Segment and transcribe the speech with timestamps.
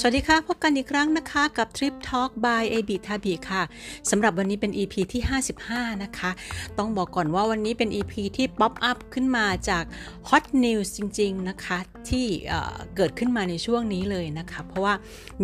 [0.00, 3.62] สวัสดีค่ะ พบกันอีกครั้งนะคะกับ Trip Talk by a b i t a b i ค่ะ
[4.10, 5.22] สำหรับวันนี้เป็น EP ที่
[5.62, 6.30] 55 นะคะ
[6.78, 9.84] ต้องบอกก่อนว่าวันนี้เป็น EP ที่ป๊อปอัพขึ้นมาจาก
[10.28, 11.78] Hot News จริง ๆ นะคะ
[12.10, 12.26] ที่
[12.96, 14.94] เกิดขึ้นมาในช่วงนี้เลยนะคะ เพราะว่า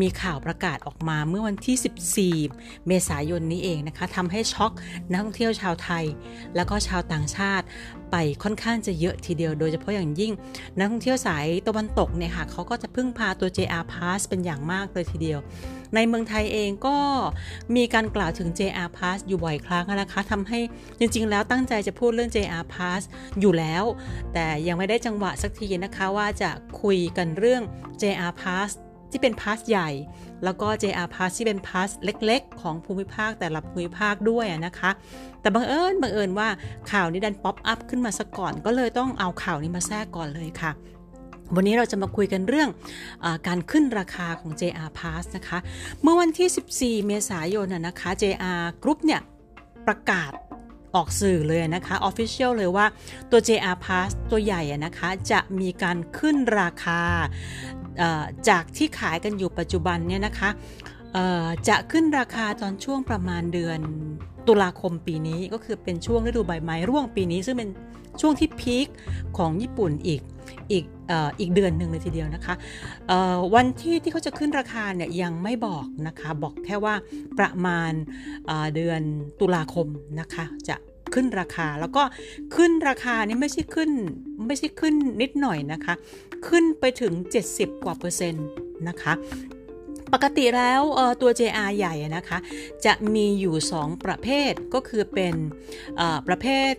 [0.01, 4.73] มีข่าวประกาศออกมาเมื่อวันที่ 14 เมษายนนี้เองนะคะทำให้ช็อก
[5.11, 6.05] นักท่องเที่ยวชาวไทย
[6.57, 7.65] แล้วก็ชาวต่างชาติ
[8.11, 10.33] ไปค่อนข้างจะเยอะทีเดียว โดยเฉพาะอย่างยิ่ง
[10.77, 15.41] นักท่องเที่ยวสายตะวันตกเนี่ยค่ะเขาก็จะพึ่งพาตัว JR Pass เป็นอย่างมากเลยทีเดียว
[15.95, 16.97] ในเมืองไทยเองก็
[17.77, 20.61] มีการกล่าวถึง JR Pass อยู่บ่อยครั้งนะคะทำให้
[20.99, 23.03] จริงๆ แล้วตั้งใจจะพูดเรื่อง JR Pass
[23.41, 23.85] อยู่แล้ว
[24.33, 26.48] แต่ยังไม่ได้จังหวะสักทีนะคะว่าจะ
[26.83, 27.63] คุยกันเรื่อง
[28.03, 28.71] JR Pass
[29.11, 29.91] ที่เป็นพาสใหญ่
[30.45, 34.91] แล้วก็ JR Pass ที่เป็นพาสเล็กๆ ของภูมิภาคแต่ละภูมิภาคด้วยนะคะ
[35.41, 36.49] แต่บังเอิญบังเอิญว่า
[36.93, 40.73] ข่าวนี้ดันป๊อปอัพขึ้นมาซะก่อน ก็เลยต้องเอาข่าวนี้มาแทรกก่อนเลยค่ะ
[41.55, 42.69] วันนี้เราจะมาคุยกันเรื่อง
[43.25, 45.59] อการขึ้นราคาของ JR Pass นะคะ
[46.03, 49.21] เมื่อวันที่ 14 เมษายนนะคะ JR Group เนี่ย
[49.87, 50.33] ประกาศ
[50.95, 52.87] ออกสื่อเลยนะคะ Official เลยว่า
[53.31, 57.01] ตัว JR Pass ตัวใหญ่นะคะจะมีการขึ้นราคา
[58.49, 60.51] จากที่ขายกันอยู่ปัจจุบันเนี่ยนะคะ
[61.69, 63.81] จะขึ้นราคาตอนช่วงประมาณเดือน
[64.49, 67.71] ตุลาคมปีนี้ก็คือเป็นช่วงฤดูใบไม้ร่วงปีนี้ ซึ่งเป็น
[68.21, 68.87] ช่วงที่พีค
[69.39, 70.21] ของญี่ปุ่นอีก
[70.73, 72.55] อีกออีกเดือนหนึ่งเลยทีเดียวนะคะ
[73.55, 76.95] วันที่ที่เขาจะขึ้นราคาเนี่ยยังไม่บอกนะคะบอกแค่ว่า
[77.39, 77.93] ประมาณ
[78.75, 79.01] เดือน
[79.41, 79.87] ตุลาคม
[80.21, 80.77] นะคะจะ
[81.15, 82.03] ขึ้นราคาแล้วก็
[82.57, 83.91] ขึ้นราคานี่ไม่ใช่ขึ้น
[84.47, 85.95] ไม่ใช่ขึ้นนิดหน่อยนะคะ
[86.49, 87.13] ขึ้นไปถึง
[87.49, 88.47] 70 กว่าเปอร์เซ็นต์
[88.89, 89.13] นะคะ
[90.15, 90.83] ปกติแล้ว
[91.21, 92.39] ตัว JR ใหญ่นะคะ
[92.85, 95.35] จะมีอยู่ 2 ประเภทก็คือเป็น
[96.29, 96.73] ประเภท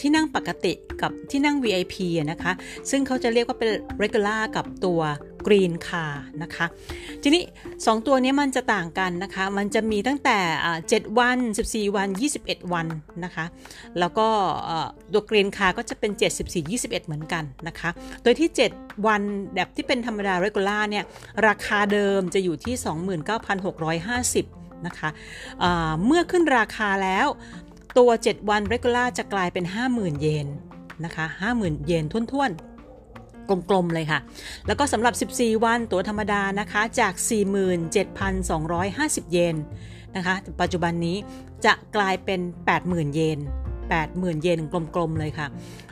[0.00, 0.72] ที่นั่งปกติ
[1.02, 1.94] กับที่นั่ง VIP
[2.30, 2.52] นะคะ
[2.90, 3.70] ซึ่งเขาจะเรียกว่าเป็น
[4.02, 5.00] regular กับตัว
[5.46, 6.66] Green Car นะคะ
[7.22, 7.42] ทีนี้
[7.74, 10.38] 2 ตัวนี้มันจะต่างกันนะคะ มันจะมีตั้งแต่
[10.80, 11.38] 7 วัน
[11.68, 12.08] 14 วัน
[12.40, 12.86] 21 วัน
[13.24, 13.44] นะคะ
[13.98, 14.28] แล้วก็
[15.12, 17.90] ตัว Green Car ก็จะเป็น 7 14 21 เหมือนกันนะคะ
[18.22, 19.22] โดยที่ 7 วัน
[19.54, 21.04] แบบที่เป็นธรรมดา regular เนี่ย
[21.46, 22.74] ราคาเดิมจะอยู่ที่
[24.44, 27.26] 29,650นะคะะเมื่อขึ้นราคาแล้ว
[27.98, 30.46] ตัว 7 วัน regular จะกลายเป็น 50,000 เยน
[31.04, 31.26] นะคะ
[31.56, 32.75] 50,000 เยนทุ่นๆ
[33.48, 34.20] กลมๆเลยค่ะ
[34.66, 37.12] แล้วก็สำหรับ 14 วันตัวธรรมดานะคะจาก
[39.22, 39.56] 47,250 เยน
[40.16, 41.16] นะคะ ปัจจุบันนี้
[41.64, 42.40] จะกลายเป็น
[42.78, 43.38] 80,000 เยน
[44.10, 44.60] 80,000 เยน
[44.94, 45.46] กลมๆเลยค่ะ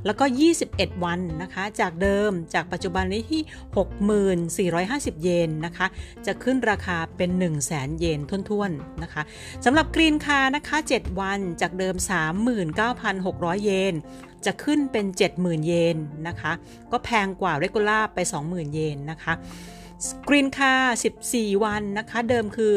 [0.07, 0.25] แล้วก็
[0.65, 3.43] 21 วันนะคะ จากเดิมจากปัจจุบันนี้ที่
[4.59, 5.87] 6,450 เยนนะคะ
[6.27, 7.31] จะขึ้นราคาเป็น
[7.67, 8.41] 100,000เยนทุ่
[8.71, 9.23] นๆนะคะ
[9.65, 11.95] สำหรับกรีนคานะคะ 7 วันจากเดิม
[12.81, 13.95] 39,600 เยน
[14.47, 15.07] จะขึ้นเป็น
[15.37, 15.97] 70,000 เยน
[16.29, 16.53] นะคะ
[16.93, 19.33] ก็แพงกว่าเรกูล่าไป 20,000 เยนนะคะ
[20.29, 20.75] กรีนคา
[21.19, 22.73] 14 วันนะคะ เดิมคือ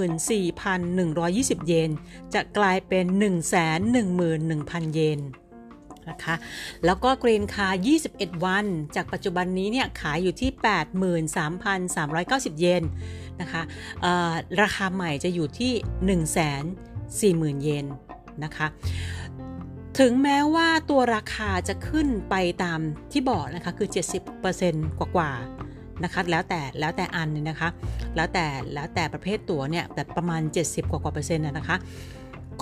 [0.00, 1.90] 64,120 เยน
[2.34, 3.04] จะกลายเป็น
[3.84, 5.20] 111,000 เยน
[6.10, 6.34] นะคะ
[6.84, 7.68] แล้วก็กรีนคา
[8.06, 8.66] 21 วัน
[8.96, 10.50] จากปัจจุบันนี้เนี่ยขายอยู่ที่
[12.54, 12.84] 83,390 เยน
[13.40, 13.62] นะคะ
[14.60, 15.72] ราคาใหม่จะอยู่ที่
[17.56, 17.86] 140,000 เยน
[18.44, 18.66] นะคะ
[19.98, 22.80] ถึงแม้ว่าตัวราคาจะขึ้นไปตาม
[23.12, 23.88] ที่บอกนะคะคือ
[24.44, 25.32] 70%กว่า
[26.02, 27.68] นะคะแล้วแต่แล้วแต่อันเนี่ยนะคะ
[28.16, 31.76] แล้วแต่แล้วแต่ประเภทตั๋วเนี่ยแต่ประมาณ 70 กว่ากว่าเปอร์เซ็นต์นะคะ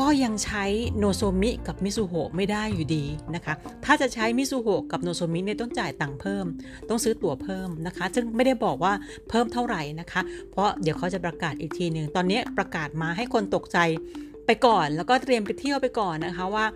[0.01, 0.65] ก็ยังใช้
[0.99, 3.05] โนโซมิกับมิซูโฮไม่ได้อยู่ดี
[3.35, 3.55] นะคะ
[3.85, 6.47] ถ้าจะใช้มิซูโฮกับโนโซมิเนี่ยต้องจ่ายตังค์เพิ่ม
[6.89, 8.93] ต้องซื้อตั๋วเพิ่มนะคะ ซึ่งไม่ได้บอกว่า
[9.29, 13.79] เพิ่มเท่าไหร่นะคะ เพราะเดี๋ยวเขาจะประกาศอีกทีหนึ่งตอนนี้ประกาศมาให้คนตกใจ
[14.47, 16.67] ไปก่อนแล้วก็เตรียมไปเที่ยวไปก่อนนะคะว่า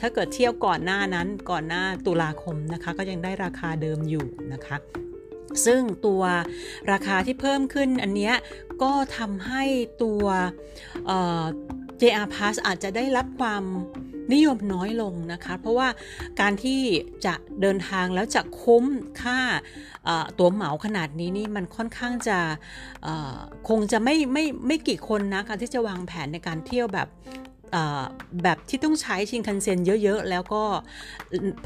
[0.00, 4.76] ถ้าเกิดเที่ยวก่อนหน้านั้นก่อนหน้าตุลาคมนะคะ ก็ยังได้ราคาเดิมอยู่นะคะ
[5.66, 6.22] ซึ่งตัว
[6.92, 8.32] ราคาที่เพิ่มขึ้นอันนี้
[8.82, 9.64] ก็ทำให้
[10.02, 10.24] ตัว
[12.00, 13.64] JR Pass อาจจะได้รับความ
[14.34, 15.88] นิยมน้อยลงนะคะ เพราะว่า
[16.40, 16.80] การที่
[17.26, 18.84] จะเดินทางแล้วจะคุ้ม
[19.22, 19.38] ค่า
[20.38, 22.38] ตั๋วเหมาขนาดนี้นี่มันค่อนข้างจะ
[23.68, 27.08] คงจะไม่ไม่ไม่กี่คนนะการที่จะวางแผนในการเที่ยวแบบ
[28.42, 30.62] แบบที่ต้องใช้ชินคันเซ็นเยอะๆ แล้วก็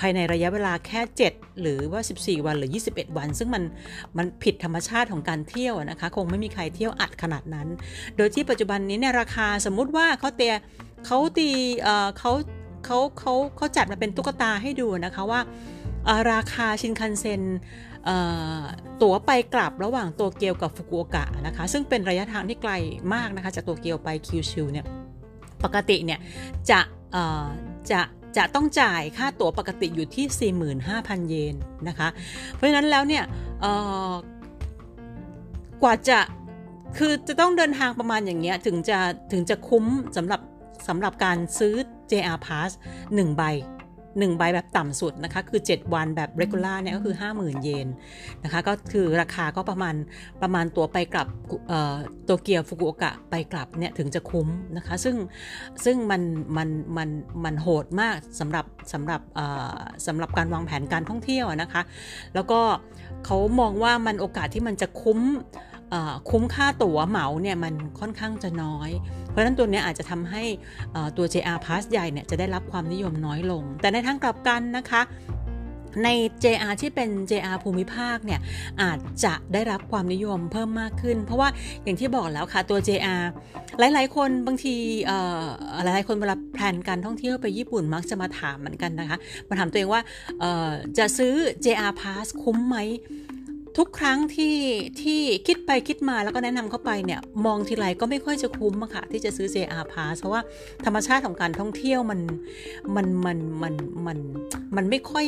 [0.01, 1.01] ภายในระยะเวลาแค่
[1.31, 3.63] 7 หรือว่า 14 วันหรือ 21 วัน ซึ่งมัน
[4.17, 7.69] มันผิดธรรมชาติของการเที่ยวนะคะ คงไม่มีใครเที่ยวอัดขนาดนั้น
[8.17, 10.55] โดยที่ปัจจุบันนี้เนี่ยราคาสมมุติว่าเขาเตีย
[11.07, 11.51] เขาตี
[12.19, 12.33] เขา
[12.85, 15.41] เขาเขาเขาจัดมาเป็นตุ๊กตาให้ดูนะคะว่า
[16.33, 17.43] ราคาชินคันเซ็น
[19.03, 22.73] ตั๋วไปกลับระหว่างโตเกียวกับฟุกุโอกะนะคะ ซึ่งเป็นระยะทางที่ไกล
[23.15, 24.87] มากนะคะจากโตเกียวไปคิวชิวเนี่ย
[25.65, 26.21] ปกติเนี่ย
[26.71, 26.81] จะ
[27.91, 28.01] จะ
[28.37, 30.53] จะต้องจ่ายค่าตั๋วปกติอยู่ที่
[30.89, 31.55] 45,000 เยน
[31.89, 32.09] นะคะ
[32.55, 33.25] เพราะฉะนั้นแล้วเนี่ย
[35.83, 36.19] กว่าจะ
[36.99, 38.99] คือจะต้องเดินทางประมาณอย่างเงี้ยถึงจะ
[39.33, 39.85] ถึงจะคุ้ม
[40.17, 40.41] สำหรับ
[40.89, 41.75] สำหรับการซื้อ
[42.11, 42.71] JR Pass
[43.05, 43.43] 1 ใบ
[44.19, 47.89] 1 ใบแบบต่ำสุดนะคะคือ 7 วันแบบ regular เนี่ยก็คือ 50,000 เยน
[48.45, 49.95] นะคะก็คือราคาก็ประมาณ
[50.43, 51.29] ประมาณตัวไปกลับ
[52.25, 55.17] โตเกียวฟุกุโอกะไปกลับเนี่ยถึงจะคุ้มนะคะซึ่ง
[55.85, 56.23] ซึ่งมัน
[56.57, 57.09] มันมัน
[57.45, 59.21] มันโหดมากสำหรับสำหรับ
[60.07, 61.83] สำหรับการวางแผนการท่องเที่ยวนะคะ
[62.35, 62.61] แล้วก็
[63.27, 65.21] เขามองว่ามันโอกาสที่มันจะคุ้ม
[66.31, 68.91] คุ้มค่าตั๋วเหมาเนี่ยมันค่อนข้างจะน้อย
[69.29, 70.43] เพราะฉะนั้นตัวนี้อาจจะทำให้
[71.17, 75.03] ตัว JR Pass ใหญ่เนี่ยจะได้รับความนิยมน้อยลง แต่ในทางกลับกันนะคะ
[76.05, 76.09] ใน
[76.45, 78.41] JR ที่เป็น JR ภูมิภาคเนี่ย
[78.83, 81.49] อาจจะได้รับความนิยมเพิ่มมากขึ้น เพราะว่า
[81.85, 83.23] อย่างที่บอกแล้วค่ะตัว JR
[83.79, 84.75] หลาย ๆ คนบางที
[85.85, 90.03] หลายๆคนเวลาแพลนการท่องเที่ยวไปญี่ปุ่นมักจะมาถามเหมือนกันนะคะมาถามตัวเองว่า
[90.99, 91.35] จะซื้อ
[91.65, 92.77] JR Pass คุ้มไหม
[93.81, 94.57] ทุกครั้งที่
[95.03, 100.43] ที่คิดไปคิดมาแล้วก็แนะนำเข้าไปเนี่ยมองทีไรก็ไม่ค่อยจะคุ้มอะค่ะที่จะซื้อ JR Pass เพราะว่า
[100.85, 102.21] ธรรมชาติของการท่องเที่ยวมัน
[102.97, 103.75] มันมันมัน
[104.07, 104.19] มัน
[104.77, 105.25] มันไม่ค่อย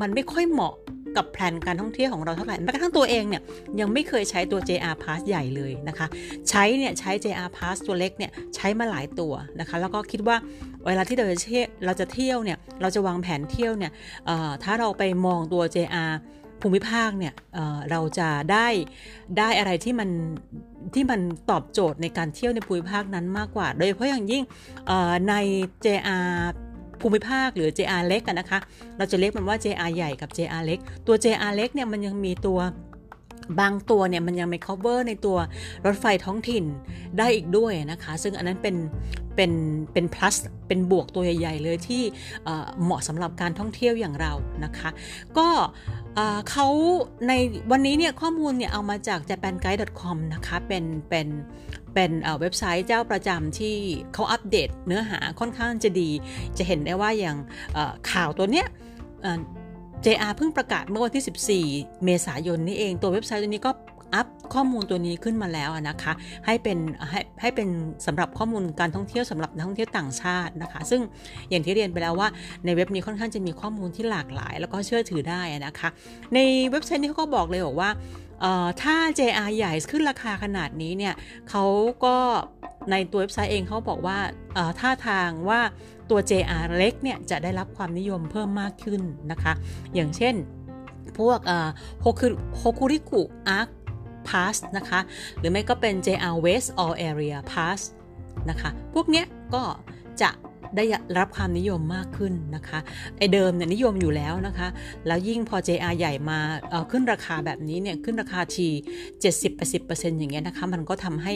[0.00, 0.74] มันไม่ค่อยเหมาะ
[1.16, 3.42] กับแผนการท่องเที่ยวของเราเท่าไหร่แม้กระทั่งตัวเองเนี่ย
[3.80, 6.06] ยังไม่เคยใช้ตัว JR Pass ใหญ่เลยนะคะ
[6.48, 10.36] ใช้เนี่ยใช้ JR Pass ตัวเล็กเนี่ยใช้มาหลายตัวนะคะ แล้วก็คิดว่า
[10.86, 13.92] เวลาที่เราจะเที่ยวเราจะเที่ยวเนี่ยเราจะวางแผนเที่ยวเนี่ย
[14.64, 16.12] ถ้าเราไปมองตัว JR
[16.62, 18.68] ภูมิภาคเนี่ยเเราจะได้
[19.38, 20.10] ได้อะไรที่มัน
[20.94, 21.20] ที่มัน
[21.50, 24.42] ตอบโจทย์ในการเที่ยวในภูมิภาคนั้นมากกว่า โดยเฉพาะอย่างยิ่ง
[25.28, 25.34] ใน
[25.84, 26.28] JR
[27.00, 28.60] ภูมิภาคหรือ JR เล็กกันนะคะ
[28.98, 32.58] เราจะเรียกมันว่า JR ใหญ่กับ JR เล็ก ตัว JR เล็กเนี่ยมันยังมีตัว
[33.60, 35.38] บางตัวเนี่ยมันยังไม่ cover ในตัว
[35.86, 36.64] รถไฟท้องถิ่น
[37.18, 38.76] ได้อีกด้วยนะคะ ซึ่งอันนั้นเป็น
[39.36, 39.52] เป็น
[39.92, 40.34] เป็น plus
[40.68, 42.02] เป็นบวกตัวใหญ่ ๆ เลยที่
[42.82, 44.32] เหมาะสำหรับการท่องเที่ยวอย่างเรา
[44.64, 44.90] นะคะ
[45.38, 45.48] ก็
[46.50, 46.66] เขา
[47.28, 47.32] ใน
[47.70, 51.28] วันนี้เนี่ยข้อมูลเนี่ยเอามาจาก japanguide.com นะคะ เป็นเป็น
[51.94, 52.10] เป็น
[52.40, 53.76] เว็บไซต์เจ้าประจำที่
[54.14, 56.10] เขาอัปเดตเนื้อหาค่อนข้างจะดี
[56.58, 57.36] จะเห็นได้ว่าอย่าง
[58.10, 58.66] ข่าวตัวเนี้ย
[60.04, 63.70] JR เพิ่งประกาศเมื่อวันที่ 14 เมษายนนี้เอง ตัวเว็บไซต์ตัวนี้ก็
[64.14, 66.12] อัพข้อมูลตัวนี้ขึ้นมาแล้วนะคะ
[66.46, 66.78] ให้เป็น
[67.10, 67.68] ให้ให้เป็น
[68.06, 71.00] สำหรับข้อมูลการท่องเที่ยวสำหรับนักท่องเที่ยวต่างชาตินะคะ ซึ่ง
[71.50, 72.28] อย่างที่เรียนไปแล้วว่า
[72.64, 75.88] ในเว็บนี้ค่อนข้างจะมีข้อมูลที่หลากหลาย แล้วก็เชื่อถือได้นะคะ
[76.34, 76.38] ใน
[76.70, 77.90] เว็บไซต์นี้เขาก็บอกเลยบอกว่า
[78.82, 81.14] ถ้า JR ใหญ่ขึ้นราคาขนาดนี้เนี่ย
[81.50, 81.64] เขา
[82.04, 82.16] ก็
[82.90, 84.18] ในตัวเว็บไซต์เองเขาบอกว่า
[84.78, 85.60] ท่าทางว่า
[86.10, 89.00] ตัว JR เล็กเนี่ยจะได้รับความนิยมเพิ่มมากขึ้น
[89.30, 89.52] นะคะ
[89.94, 90.34] อย่างเช่น
[91.18, 91.40] พวก
[92.00, 93.68] โฮคุริกุอาร์ค
[94.28, 95.00] Pass นะคะ
[95.38, 97.80] หรือไม่ก็เป็น JR West All Area Pass
[98.50, 99.64] นะคะ พวกเนี้ยก็
[100.22, 100.30] จะ
[100.76, 100.84] ได้
[101.18, 102.78] รับความนิยมมากขึ้นนะคะ
[103.18, 104.68] ไอเดิมเนี่ยนิยมอยู่แล้วนะคะ
[105.06, 106.38] แล้วยิ่งพอ JR ใหญ่มา
[106.90, 108.68] ขึ้นราคาแบบนี้เนี่ยขึ้นราคาที
[109.42, 111.34] 70-80%อย่างเงี้ยนะคะมันก็ทำให้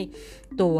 [0.60, 0.78] ตัว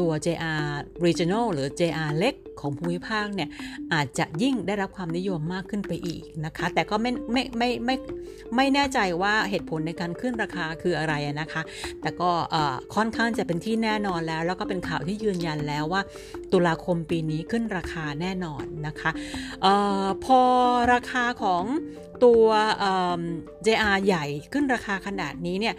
[0.00, 0.64] ตัว JR
[1.04, 3.48] Regional หรือ JR เล็กของภูมิภาคเนี่ย
[3.92, 7.96] อาจจะยิ่งได้รับความนิยมมากขึ้นไปอีกนะคะ แต่ก็ไม่ไม่ไม่ไม่
[8.56, 11.62] ไม่แน่ใจว่าเหตุผลในการขึ้นราคาคืออะไรนะคะ
[12.00, 12.30] แต่ก็
[12.94, 16.02] ค่อนข้างจะเป็นที่แน่นอนแล้ว แล้วก็เป็นข่าวที่ยืนยันแล้วว่า
[16.52, 19.10] ตุลาคมปีนี้ขึ้นราคาแน่นอนนะคะ
[19.64, 19.66] อ
[20.04, 20.40] อพอ
[20.92, 21.64] ราคาของ
[22.24, 22.46] ตัว
[23.66, 25.74] JR ใหญ่ขึ้นราคาขนาดนี้เนี่ย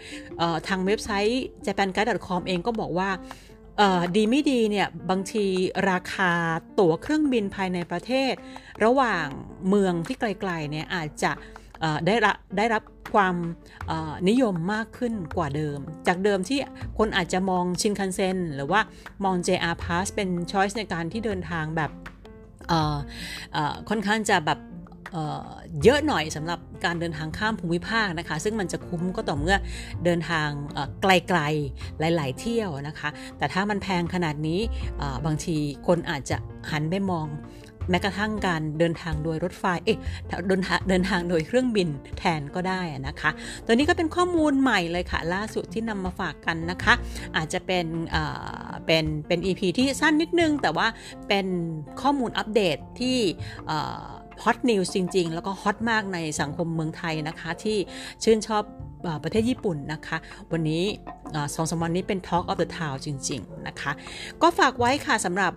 [0.68, 3.10] ทางเว็บไซต์ japanguide.com เองก็บอกว่า
[4.16, 5.46] ดีไม่ดีเนี่ยบางที
[5.90, 6.32] ราคา
[6.78, 8.34] ตั๋วเครื่องบินภายในประเทศ
[8.84, 9.26] ระหว่าง
[9.68, 11.32] เมืองที่ไกลๆเนี่ยอาจจะ
[12.06, 12.82] ได้รับได้รับ
[13.14, 13.36] ความ
[14.28, 16.58] นิยมมากขึ้นกว่าเดิม จากเดิมที่
[16.98, 18.80] คนอาจจะมองชินคันเซ็นหรือว่า
[19.24, 21.90] มอง JR Pass เป็นช้อยส์ในการที่เดินทางแบบ
[23.88, 24.60] ค่อนข้างจะแบบ
[25.82, 29.56] เยอะหน่อยสำหรับการเดินทางข้ามภูมิภาคนะคะ ซึ่งมันจะคุ้มก็ต่อเมื่อ
[30.04, 30.48] เดินทาง
[31.02, 33.08] ไกลๆหลาย ๆ เที่ยวนะคะ
[33.38, 34.60] แต่ถ้ามันแพงขนาดนี้
[35.26, 36.36] บางทีคนอาจจะ
[36.70, 37.26] หันไปมอง
[37.90, 39.98] แม้กระทั่งการเดินทางโดยรถไฟ เอ๊ะ
[40.48, 43.30] เดินทางเดินทางโดยเครื่องบินแทนก็ได้นะคะ
[43.66, 46.94] ตัวนี้ก็เป็นข้อมูลใหม่เลยค่ะ ล่าสุดที่นำมาฝากกันนะคะ
[47.36, 47.86] อาจจะเป็น
[48.86, 50.86] เป็นเป็น EP ที่สั้นนิดนึง แต่ว่า
[51.28, 51.46] เป็น
[52.00, 53.18] ข้อมูลอัปเดตที่
[54.42, 57.76] hot news จริง ๆ แล้วก็ hot มากในสังคมเมืองไทยนะคะ ที่
[58.24, 58.62] ชื่นชอบ
[59.24, 60.16] ประเทศญี่ปุ่นนะคะ
[60.52, 60.84] วันนี้
[61.54, 63.92] สองสามวันนี้เป็น Talk of the Town จริง ๆ นะคะ
[64.42, 65.52] ก็ฝากไว้ค่ะสำหรับ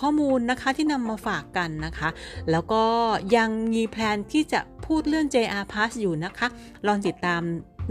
[0.00, 2.08] ข้อมูลนะคะที่นำมาฝากกันนะคะ
[2.50, 2.82] แล้วก็
[3.36, 6.46] ยังมีแพลนที่จะพูดเรื่อง JR Pass อยู่นะคะ
[6.86, 7.40] ลองติดตาม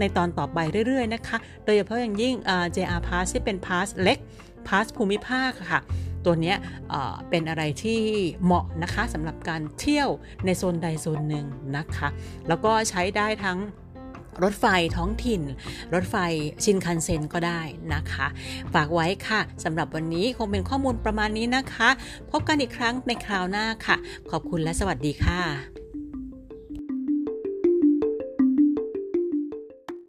[0.00, 2.34] ในตอนต่อไปเรื่อย ๆ นะคะ โดยเฉพาะอย่างยิ่ง
[2.76, 4.18] JR Pass ที่เป็น Pass เล็ก
[4.68, 5.80] Pass ภูมิภาคค่ะ
[6.24, 6.54] ตัวนี้
[7.30, 8.00] เป็นอะไรที่
[8.44, 10.08] เหมาะนะคะสำหรับการเที่ยว
[10.44, 11.46] ในโซนใดโซนหนึ่ง
[11.76, 12.08] นะคะ
[12.48, 13.58] แล้วก็ใช้ได้ทั้ง
[14.42, 15.42] รถไฟท้องถิ่น
[15.94, 16.16] รถไฟ
[16.64, 17.60] ชินคันเซ็นก็ได้
[17.94, 18.26] นะคะ
[18.74, 21.88] ฝากไว้ค่ะสำหรับวันนี้คงเป็นข้อมูลประมาณนี้นะคะ
[22.30, 23.96] พบกันอีกครั้งในคราวหน้าค่ะ
[24.30, 25.89] ขอบคุณและสวัสดีค่ะ